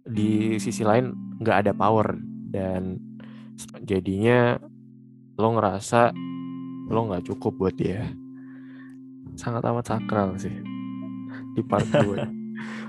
di 0.05 0.61
sisi 0.61 0.85
lain 0.85 1.17
nggak 1.41 1.65
ada 1.65 1.73
power 1.73 2.13
dan 2.53 3.01
jadinya 3.89 4.61
lo 5.41 5.49
ngerasa 5.57 6.13
lo 6.93 7.01
nggak 7.09 7.25
cukup 7.25 7.57
buat 7.57 7.73
dia 7.73 8.05
sangat 9.37 9.63
amat 9.69 9.85
sakral 9.87 10.35
sih. 10.41 10.53
Di 11.57 11.63
part 11.65 11.89
2 11.89 12.03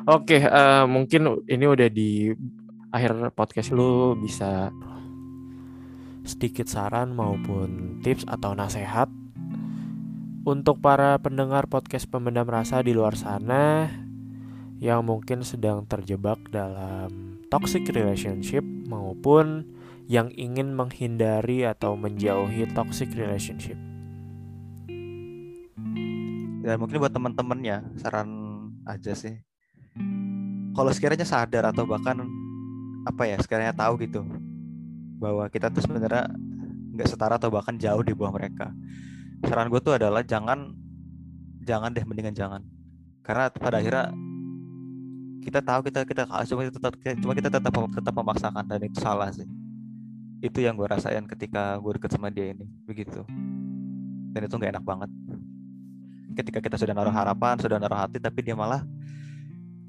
Oke, 0.08 0.39
okay, 0.39 0.42
uh, 0.48 0.84
eh, 0.84 0.86
mungkin 0.88 1.44
ini 1.51 1.66
udah 1.68 1.92
di 1.92 2.32
akhir 2.96 3.36
podcast 3.36 3.75
lu 3.75 4.16
bisa 4.16 4.72
sedikit 6.24 6.68
saran 6.68 7.12
maupun 7.12 8.00
tips 8.04 8.24
atau 8.27 8.56
nasihat 8.56 9.12
untuk 10.48 10.80
para 10.80 11.20
pendengar 11.20 11.68
podcast 11.68 12.08
pemendam 12.08 12.48
rasa 12.48 12.80
di 12.80 12.96
luar 12.96 13.20
sana 13.20 13.92
yang 14.80 15.04
mungkin 15.04 15.44
sedang 15.44 15.84
terjebak 15.84 16.39
dalam 16.48 17.44
toxic 17.51 17.84
relationship 17.92 18.63
maupun 18.88 19.68
yang 20.08 20.32
ingin 20.39 20.72
menghindari 20.72 21.68
atau 21.68 22.00
menjauhi 22.00 22.63
toxic 22.72 23.12
relationship. 23.12 23.75
Ya 26.67 26.75
mungkin 26.75 27.00
buat 27.00 27.15
teman-teman 27.15 27.59
ya 27.63 27.79
saran 27.95 28.27
aja 28.83 29.15
sih. 29.15 29.39
Kalau 30.75 30.91
sekiranya 30.91 31.24
sadar 31.24 31.71
atau 31.71 31.88
bahkan 31.88 32.27
apa 33.07 33.24
ya 33.24 33.39
sekiranya 33.39 33.71
tahu 33.71 33.95
gitu 34.03 34.27
bahwa 35.24 35.47
kita 35.47 35.71
tuh 35.71 35.79
sebenarnya 35.79 36.27
nggak 36.91 37.07
setara 37.07 37.39
atau 37.39 37.47
bahkan 37.47 37.79
jauh 37.79 38.03
di 38.03 38.12
bawah 38.12 38.36
mereka. 38.36 38.75
Saran 39.47 39.71
gue 39.71 39.79
tuh 39.79 39.95
adalah 39.95 40.27
jangan 40.27 40.75
jangan 41.67 41.91
deh 41.91 42.03
mendingan 42.07 42.31
jangan 42.31 42.62
karena 43.27 43.51
pada 43.51 43.83
akhirnya 43.83 44.15
kita 45.43 45.59
tahu 45.59 45.91
kita 45.91 46.07
kita 46.07 46.24
cuma 46.47 46.63
kita 46.63 46.74
tetap 46.79 46.93
cuma 47.19 47.33
kita 47.36 47.50
tetap 47.51 47.74
tetap 47.75 48.13
memaksakan 48.15 48.63
dan 48.63 48.79
itu 48.88 49.03
salah 49.03 49.27
sih 49.36 49.43
itu 50.39 50.63
yang 50.63 50.79
gue 50.79 50.88
rasain 50.88 51.27
ketika 51.27 51.75
gue 51.75 51.91
deket 52.00 52.15
sama 52.15 52.31
dia 52.31 52.55
ini 52.55 52.63
begitu 52.88 53.27
dan 54.31 54.47
itu 54.47 54.55
nggak 54.55 54.79
enak 54.79 54.86
banget 54.88 55.12
ketika 56.38 56.62
kita 56.62 56.77
sudah 56.77 56.94
naruh 56.94 57.12
harapan 57.12 57.58
sudah 57.58 57.82
naruh 57.82 57.98
hati 57.98 58.22
tapi 58.22 58.46
dia 58.46 58.53
malah 58.53 58.86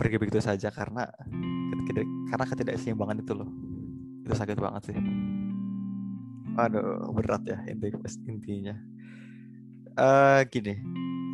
pergi 0.01 0.17
begitu 0.17 0.41
saja 0.41 0.73
karena 0.73 1.05
karena 2.29 2.45
ketidakseimbangan 2.49 3.21
itu 3.21 3.33
loh. 3.37 3.49
Itu 4.25 4.33
sakit 4.33 4.57
banget 4.57 4.93
sih. 4.93 4.97
Aduh 6.57 7.13
berat 7.13 7.45
ya 7.45 7.59
inti 7.69 7.93
intinya. 8.25 8.75
Uh, 9.99 10.47
gini 10.47 10.79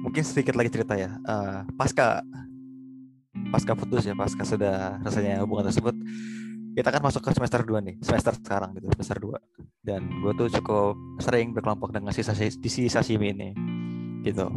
mungkin 0.02 0.24
sedikit 0.24 0.58
lagi 0.58 0.72
cerita 0.74 0.98
ya. 0.98 1.14
Uh, 1.22 1.62
pasca 1.78 2.24
pasca 3.54 3.72
putus 3.78 4.06
ya 4.06 4.14
pasca 4.18 4.42
sudah 4.42 4.98
rasanya 5.02 5.42
hubungan 5.42 5.70
tersebut 5.70 5.94
kita 6.74 6.90
kan 6.90 7.02
masuk 7.06 7.22
ke 7.22 7.30
semester 7.30 7.62
2 7.62 7.86
nih 7.86 7.96
semester 8.02 8.34
sekarang 8.34 8.74
gitu 8.74 8.90
semester 8.98 9.18
2 9.22 9.86
dan 9.86 10.02
gue 10.10 10.32
tuh 10.34 10.48
cukup 10.58 10.98
sering 11.22 11.54
berkelompok 11.54 11.94
dengan 11.94 12.10
sisa 12.10 12.34
di 12.34 12.70
sisa 12.70 12.98
sashimi 12.98 13.30
ini 13.30 13.50
gitu 14.26 14.50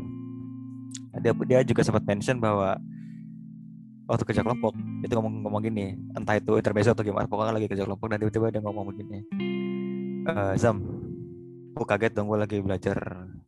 dia 1.20 1.34
dia 1.46 1.60
juga 1.66 1.82
sempat 1.84 2.04
mention 2.06 2.38
bahwa 2.42 2.78
waktu 4.08 4.24
kerja 4.24 4.42
kelompok 4.46 4.74
itu 5.04 5.14
ngomong 5.14 5.44
ngomong 5.44 5.62
gini 5.62 6.00
entah 6.16 6.40
itu 6.40 6.56
intermezzo 6.56 6.96
atau 6.96 7.04
gimana 7.04 7.28
pokoknya 7.28 7.54
lagi 7.54 7.68
kerja 7.68 7.84
kelompok 7.84 8.08
dan 8.08 8.18
tiba-tiba 8.24 8.48
dia 8.56 8.62
ngomong 8.64 8.86
begini 8.88 9.20
e, 10.24 10.34
Zam 10.56 10.80
gue 11.78 11.86
kaget 11.86 12.14
dong 12.18 12.32
gue 12.32 12.40
lagi 12.40 12.58
belajar 12.64 12.98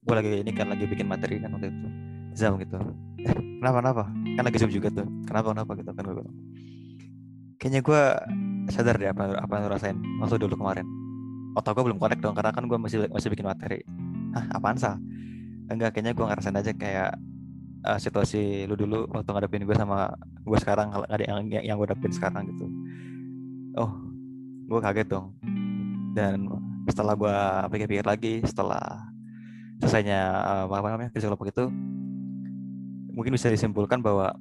gue 0.09 0.15
lagi 0.17 0.31
ini 0.41 0.51
kan 0.53 0.65
lagi 0.69 0.85
bikin 0.89 1.05
materi 1.05 1.37
kan 1.37 1.53
waktu 1.53 1.69
itu. 1.69 1.87
Zam 2.33 2.57
gitu. 2.57 2.77
Eh, 3.21 3.35
kenapa 3.61 3.77
kenapa? 3.83 4.03
Kan 4.09 4.43
lagi 4.45 4.57
zoom 4.57 4.71
juga 4.73 4.89
tuh. 4.89 5.07
Kenapa 5.29 5.53
kenapa? 5.53 5.71
Gitu 5.77 5.89
kan 5.93 6.03
gue 6.05 6.15
bilang. 6.17 6.35
Kayaknya 7.59 7.81
gue 7.85 8.01
sadar 8.73 8.95
deh 8.97 9.09
apa 9.13 9.23
apa 9.37 9.53
yang 9.59 9.67
rasain 9.69 9.97
waktu 10.17 10.41
dulu 10.41 10.55
kemarin. 10.57 10.87
Otak 11.53 11.77
gue 11.77 11.83
belum 11.91 11.99
connect 12.01 12.21
dong 12.25 12.33
karena 12.33 12.49
kan 12.49 12.63
gue 12.65 12.77
masih 12.81 13.05
masih 13.11 13.29
bikin 13.29 13.45
materi. 13.45 13.85
Ah 14.33 14.57
apaan 14.57 14.77
sah 14.77 14.95
enggak 15.69 15.93
kayaknya 15.93 16.17
gue 16.17 16.25
ngerasain 16.25 16.57
aja 16.57 16.71
kayak 16.73 17.11
uh, 17.85 17.99
situasi 17.99 18.65
lu 18.67 18.75
dulu 18.75 19.07
waktu 19.11 19.29
ngadepin 19.29 19.63
gue 19.67 19.75
sama 19.77 20.11
gue 20.43 20.57
sekarang 20.59 20.91
ada 20.91 21.23
yang 21.23 21.47
yang, 21.47 21.77
gue 21.79 21.87
dapin 21.87 22.11
sekarang 22.11 22.47
gitu. 22.51 22.65
Oh 23.77 23.91
gue 24.69 24.79
kaget 24.79 25.07
dong. 25.09 25.33
Dan 26.13 26.49
setelah 26.89 27.13
gue 27.13 27.35
pikir-pikir 27.75 28.05
lagi 28.05 28.41
setelah 28.43 28.81
selesainya 29.79 30.19
uh, 30.43 30.65
apa 30.67 30.87
namanya 30.91 31.09
kerja 31.13 31.31
kelompok 31.31 31.49
itu 31.53 31.65
mungkin 33.15 33.31
bisa 33.35 33.47
disimpulkan 33.51 34.03
bahwa 34.03 34.35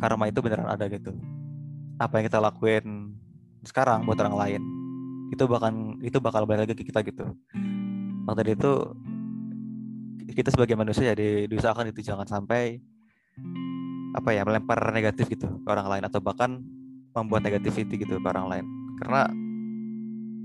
karma 0.00 0.28
itu 0.28 0.40
beneran 0.40 0.68
ada 0.68 0.88
gitu. 0.88 1.14
Apa 2.00 2.20
yang 2.20 2.24
kita 2.28 2.40
lakuin 2.40 3.16
sekarang 3.64 4.08
buat 4.08 4.16
orang 4.20 4.36
lain 4.36 4.62
itu 5.30 5.44
bakal 5.46 5.70
itu 6.00 6.18
bakal 6.18 6.42
balik 6.48 6.66
lagi 6.66 6.74
ke 6.74 6.84
kita 6.88 7.04
gitu. 7.06 7.36
Waktu 8.26 8.56
itu 8.56 8.72
kita 10.32 10.50
sebagai 10.54 10.78
manusia 10.78 11.12
ya 11.12 11.16
diusahakan 11.46 11.90
itu 11.90 12.00
jangan 12.04 12.26
sampai 12.26 12.78
apa 14.10 14.30
ya 14.34 14.42
melempar 14.42 14.90
negatif 14.90 15.30
gitu 15.30 15.46
ke 15.46 15.68
orang 15.70 15.86
lain 15.86 16.02
atau 16.06 16.18
bahkan 16.18 16.58
membuat 17.14 17.46
negativity 17.46 18.00
gitu 18.02 18.18
ke 18.18 18.28
orang 18.28 18.46
lain. 18.50 18.64
Karena 18.98 19.30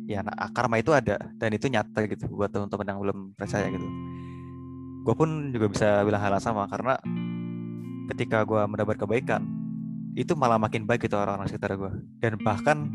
ya 0.06 0.22
nah, 0.22 0.50
karma 0.54 0.78
itu 0.78 0.94
ada 0.94 1.18
dan 1.38 1.50
itu 1.54 1.66
nyata 1.66 2.06
gitu 2.06 2.30
buat 2.30 2.54
teman-teman 2.54 2.86
yang 2.86 3.00
belum 3.02 3.18
percaya 3.34 3.68
gitu. 3.74 3.88
Gue 5.06 5.16
pun 5.18 5.54
juga 5.54 5.70
bisa 5.70 6.02
bilang 6.06 6.22
hal 6.22 6.38
yang 6.38 6.46
sama 6.46 6.66
karena 6.66 6.98
ketika 8.14 8.46
gue 8.46 8.62
mendapat 8.70 9.02
kebaikan 9.02 9.42
itu 10.16 10.32
malah 10.38 10.56
makin 10.56 10.88
baik 10.88 11.10
gitu 11.10 11.20
orang-orang 11.20 11.50
sekitar 11.50 11.76
gue 11.76 11.92
dan 12.24 12.40
bahkan 12.40 12.88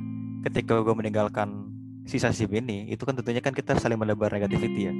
ketika 0.47 0.81
gue 0.81 0.95
meninggalkan 0.97 1.69
sisa 2.09 2.33
SIM 2.33 2.49
ini 2.57 2.89
itu 2.89 3.05
kan 3.05 3.13
tentunya 3.13 3.45
kan 3.45 3.53
kita 3.53 3.77
saling 3.77 4.01
menebar 4.01 4.33
negativity 4.33 4.89
ya 4.89 4.95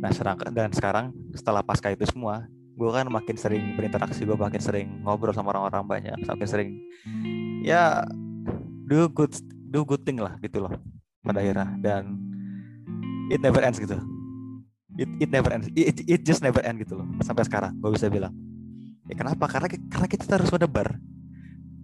nah 0.00 0.10
serang, 0.10 0.40
dan 0.56 0.72
sekarang 0.72 1.12
setelah 1.36 1.60
pasca 1.60 1.92
itu 1.92 2.08
semua 2.08 2.48
gue 2.50 2.88
kan 2.88 3.04
makin 3.12 3.36
sering 3.36 3.76
berinteraksi 3.76 4.24
gue 4.24 4.32
makin 4.32 4.62
sering 4.62 4.88
ngobrol 5.04 5.36
sama 5.36 5.52
orang-orang 5.52 5.84
banyak 5.84 6.16
makin 6.24 6.48
sering 6.48 6.70
ya 7.60 8.08
do 8.88 9.06
good 9.12 9.36
do 9.70 9.86
good 9.86 10.02
thing 10.02 10.18
lah 10.18 10.34
gitu 10.42 10.66
loh 10.66 10.74
pada 11.22 11.38
akhirnya. 11.38 11.68
Dan 11.78 12.18
it 13.30 13.38
never 13.38 13.62
ends 13.62 13.78
gitu. 13.78 13.94
It, 14.98 15.08
it 15.22 15.30
never 15.30 15.54
ends 15.54 15.70
it, 15.72 16.02
it 16.02 16.20
just 16.26 16.42
never 16.42 16.60
end 16.66 16.82
gitu 16.82 16.98
loh 16.98 17.06
sampai 17.22 17.46
sekarang 17.46 17.78
gue 17.78 17.90
bisa 17.94 18.10
bilang. 18.10 18.34
Ya 19.06 19.14
kenapa? 19.14 19.46
Karena 19.46 19.70
karena 19.70 20.06
kita 20.10 20.26
terus 20.26 20.50
menebar 20.50 20.98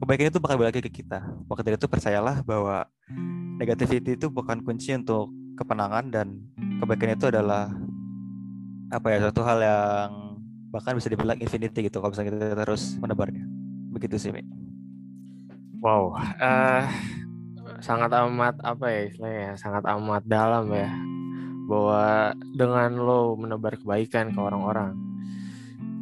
kebaikan 0.02 0.28
itu 0.34 0.38
bakal 0.42 0.56
balik 0.58 0.82
ke 0.82 0.90
kita. 0.90 1.22
Maka 1.46 1.62
dari 1.62 1.78
itu 1.78 1.86
percayalah 1.86 2.42
bahwa 2.42 2.84
negativity 3.56 4.18
itu 4.18 4.26
bukan 4.28 4.60
kunci 4.66 4.92
untuk 4.92 5.30
kepenangan 5.56 6.12
dan 6.12 6.26
kebaikan 6.82 7.16
itu 7.16 7.30
adalah 7.30 7.72
apa 8.90 9.06
ya 9.10 9.18
suatu 9.28 9.42
hal 9.42 9.58
yang 9.62 10.10
bahkan 10.70 10.94
bisa 10.94 11.10
dibilang 11.10 11.38
infinity 11.40 11.86
gitu 11.86 11.98
kalau 11.98 12.12
misalnya 12.14 12.36
kita 12.36 12.56
terus 12.62 12.94
menebarnya 13.00 13.44
begitu 13.90 14.20
sih 14.20 14.30
Mi. 14.30 14.44
wow 15.80 16.14
uh, 16.16 16.84
sangat 17.80 18.12
amat 18.12 18.60
apa 18.62 18.84
ya 18.92 19.00
istilahnya 19.08 19.50
sangat 19.58 19.82
amat 19.88 20.22
dalam 20.28 20.70
ya 20.70 20.90
bahwa 21.66 22.30
dengan 22.54 22.90
lo 22.94 23.34
menebar 23.34 23.74
kebaikan 23.74 24.30
ke 24.30 24.38
orang-orang 24.38 24.94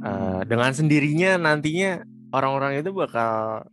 uh, 0.04 0.44
dengan 0.44 0.70
sendirinya 0.76 1.40
nantinya 1.40 2.04
orang-orang 2.36 2.84
itu 2.84 2.92
bakal 2.92 3.64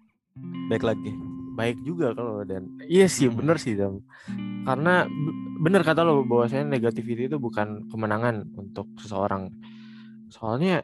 baik 0.71 0.87
lagi 0.87 1.11
baik 1.59 1.77
juga 1.83 2.15
kalau 2.15 2.47
dan 2.47 2.71
iya 2.87 3.11
sih 3.11 3.27
hmm. 3.27 3.37
bener 3.43 3.57
sih 3.59 3.75
Dam. 3.75 3.99
karena 4.63 5.05
bener 5.61 5.85
kata 5.85 6.01
lo 6.01 6.25
bahwa 6.25 6.49
saya 6.49 6.65
negativity 6.65 7.29
itu 7.29 7.37
bukan 7.37 7.85
kemenangan 7.93 8.49
untuk 8.57 8.89
seseorang 8.97 9.53
soalnya 10.33 10.81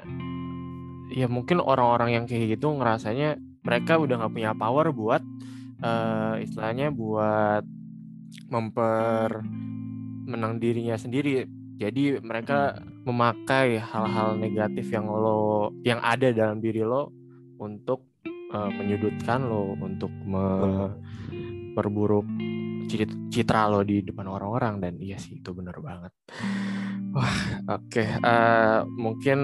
ya 1.09 1.25
mungkin 1.25 1.63
orang-orang 1.63 2.13
yang 2.13 2.23
kayak 2.29 2.59
gitu 2.59 2.69
ngerasanya 2.77 3.41
mereka 3.65 3.97
udah 3.97 4.21
nggak 4.21 4.33
punya 4.37 4.51
power 4.53 4.93
buat 4.93 5.23
uh, 5.81 6.37
istilahnya 6.39 6.93
buat 6.93 7.65
memper 8.47 9.43
menang 10.27 10.59
dirinya 10.59 10.99
sendiri. 10.99 11.47
Jadi 11.77 12.17
mereka 12.19 12.81
memakai 13.05 13.77
hal-hal 13.79 14.35
negatif 14.35 14.91
yang 14.91 15.07
lo 15.07 15.71
yang 15.85 16.01
ada 16.03 16.33
dalam 16.33 16.59
diri 16.59 16.83
lo 16.83 17.13
untuk 17.61 18.01
uh, 18.51 18.67
menyudutkan 18.73 19.45
lo, 19.45 19.77
untuk 19.77 20.09
memperburuk 20.25 22.25
citra 23.29 23.67
lo 23.67 23.83
di 23.83 24.01
depan 24.01 24.25
orang-orang 24.31 24.79
dan 24.81 24.93
iya 24.97 25.19
sih 25.19 25.37
itu 25.39 25.51
benar 25.51 25.77
banget. 25.83 26.11
Wah, 27.13 27.37
oke. 27.77 27.91
Okay. 27.91 28.07
Uh, 28.19 28.27
eh, 28.27 28.79
mungkin 28.95 29.39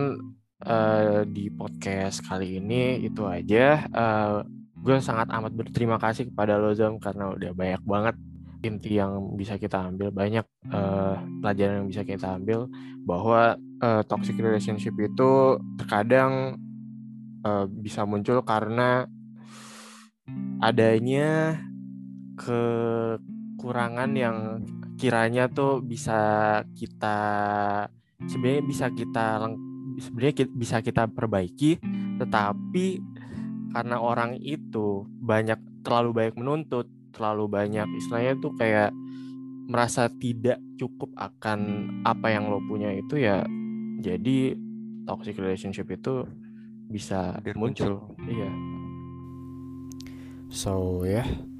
uh, 0.63 1.21
di 1.27 1.51
podcast 1.53 2.23
kali 2.23 2.59
ini 2.59 3.03
itu 3.03 3.27
aja. 3.27 3.87
Uh, 3.91 4.45
gue 4.83 4.99
sangat 4.99 5.31
amat 5.31 5.55
berterima 5.55 5.95
kasih 5.95 6.27
kepada 6.27 6.59
lo 6.59 6.75
Zam 6.75 6.99
karena 6.99 7.31
udah 7.31 7.51
banyak 7.55 7.83
banget 7.87 8.15
inti 8.63 8.95
yang 8.95 9.35
bisa 9.35 9.59
kita 9.59 9.91
ambil 9.91 10.11
banyak 10.11 10.43
uh, 10.71 11.19
pelajaran 11.43 11.83
yang 11.83 11.89
bisa 11.91 12.03
kita 12.07 12.39
ambil 12.39 12.71
bahwa 13.03 13.59
uh, 13.83 14.01
toxic 14.07 14.39
relationship 14.39 14.95
itu 14.95 15.59
terkadang 15.75 16.59
uh, 17.43 17.67
bisa 17.67 18.07
muncul 18.07 18.39
karena 18.43 19.07
adanya 20.63 21.59
kekurangan 23.63 24.11
yang 24.11 24.59
kiranya 24.99 25.47
tuh 25.47 25.79
bisa 25.79 26.59
kita 26.75 27.15
sebenarnya 28.27 28.63
bisa 28.67 28.91
kita 28.91 29.39
sebenarnya 30.03 30.51
bisa 30.51 30.83
kita 30.83 31.07
perbaiki 31.07 31.79
tetapi 32.19 32.99
karena 33.71 34.03
orang 34.03 34.35
itu 34.43 35.07
banyak 35.07 35.55
terlalu 35.79 36.11
banyak 36.11 36.35
menuntut 36.35 36.91
terlalu 37.15 37.47
banyak 37.47 37.87
istilahnya 38.03 38.35
tuh 38.43 38.51
kayak 38.59 38.91
merasa 39.71 40.11
tidak 40.11 40.59
cukup 40.75 41.15
akan 41.15 41.87
apa 42.03 42.35
yang 42.35 42.51
lo 42.51 42.59
punya 42.67 42.91
itu 42.91 43.15
ya 43.15 43.47
jadi 44.03 44.59
toxic 45.07 45.39
relationship 45.39 45.87
itu 45.87 46.27
bisa 46.91 47.39
Hadir 47.39 47.55
muncul. 47.55 48.11
muncul 48.11 48.27
iya 48.27 48.51
so 50.51 51.07
ya 51.07 51.23
yeah. 51.23 51.52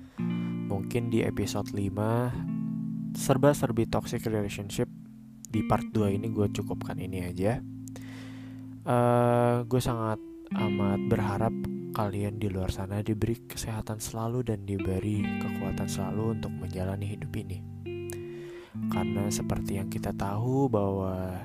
Mungkin 0.67 1.12
di 1.12 1.21
episode 1.23 1.71
5 1.71 3.15
serba-serbi 3.17 3.88
toxic 3.88 4.26
relationship 4.26 4.89
di 5.47 5.62
part 5.65 5.86
2 5.91 6.17
ini 6.17 6.34
gue 6.34 6.49
cukupkan 6.49 6.97
ini 6.97 7.30
aja 7.30 7.62
uh, 8.88 9.63
gue 9.63 9.82
sangat 9.82 10.19
amat 10.54 10.99
berharap 11.10 11.54
kalian 11.93 12.41
di 12.41 12.49
luar 12.49 12.73
sana 12.73 13.06
diberi 13.06 13.38
kesehatan 13.45 14.02
selalu 14.02 14.41
dan 14.41 14.65
diberi 14.65 15.21
kekuatan 15.21 15.86
selalu 15.86 16.41
untuk 16.41 16.52
menjalani 16.58 17.06
hidup 17.06 17.32
ini. 17.38 17.62
Karena 18.89 19.30
seperti 19.30 19.78
yang 19.78 19.88
kita 19.93 20.10
tahu 20.17 20.65
bahwa 20.67 21.38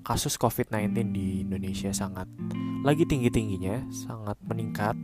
kasus 0.00 0.40
COVID-19 0.40 1.12
di 1.12 1.44
Indonesia 1.44 1.92
sangat 1.92 2.26
lagi 2.80 3.04
tinggi-tingginya, 3.04 3.84
sangat 3.92 4.40
meningkat. 4.48 4.96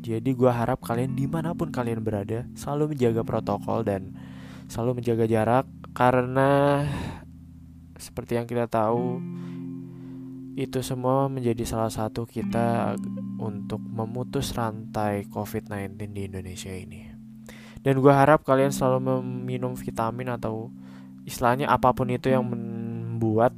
Jadi 0.00 0.32
gue 0.32 0.48
harap 0.48 0.80
kalian 0.80 1.12
di 1.12 1.28
mana 1.28 1.52
pun 1.52 1.68
kalian 1.68 2.00
berada 2.00 2.48
selalu 2.56 2.96
menjaga 2.96 3.20
protokol 3.20 3.84
dan 3.84 4.16
selalu 4.64 5.04
menjaga 5.04 5.28
jarak 5.28 5.68
karena 5.92 6.82
seperti 8.00 8.40
yang 8.40 8.48
kita 8.48 8.64
tahu 8.64 9.20
itu 10.56 10.80
semua 10.80 11.28
menjadi 11.28 11.62
salah 11.68 11.92
satu 11.92 12.24
kita 12.24 12.96
untuk 13.36 13.80
memutus 13.80 14.52
rantai 14.56 15.28
COVID-19 15.28 15.96
di 16.12 16.22
Indonesia 16.28 16.72
ini. 16.72 17.08
Dan 17.80 18.00
gue 18.04 18.12
harap 18.12 18.44
kalian 18.44 18.72
selalu 18.72 19.20
meminum 19.20 19.72
vitamin 19.72 20.36
atau 20.36 20.68
istilahnya 21.24 21.68
apa 21.68 21.96
pun 21.96 22.12
itu 22.12 22.28
yang 22.28 22.44
membuat 22.44 23.56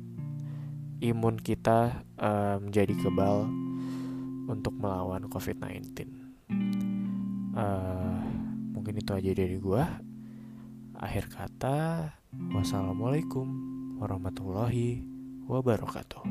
imun 1.02 1.42
kita 1.42 2.06
uh, 2.22 2.62
menjadi 2.62 2.94
kebal 3.02 3.50
untuk 4.46 4.74
melawan 4.78 5.26
COVID-19. 5.26 6.21
Uh, 7.52 8.18
mungkin 8.72 8.98
itu 8.98 9.12
aja 9.12 9.30
dari 9.36 9.56
gue. 9.60 9.84
Akhir 10.96 11.28
kata, 11.28 12.10
wassalamualaikum 12.54 13.46
warahmatullahi 14.00 15.04
wabarakatuh. 15.46 16.24